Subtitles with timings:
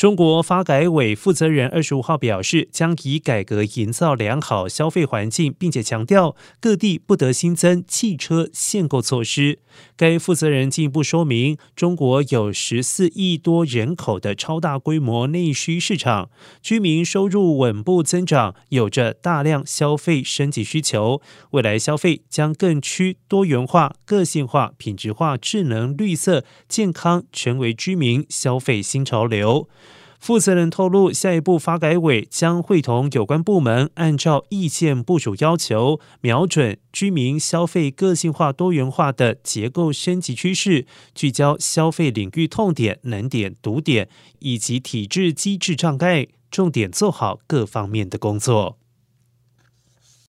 [0.00, 9.58] 中国发改委负责人二十五号表示，将以改革营造良好消费环境，并且强调各地不得新增汽车限购措施。
[9.98, 16.30] 该负责人进一步说明，中国有十四亿多人口的超大规模内需市场，
[16.62, 21.20] 居民收入稳步增长，有着大量消费升级需求。
[21.50, 29.68] 未来消费将更趋多元化、个性化、品质化、智能、绿色、健康，成为居民消费新潮流。
[30.20, 44.10] 负责人透露，下一步发改委将会同有关部门，按照意见部署要求，瞄准居民消费个性化、多元化的结构升级趋势，聚焦消费领域痛点、难点、堵点
[44.40, 48.79] 以及体制机制障碍，重点做好各方面的工作。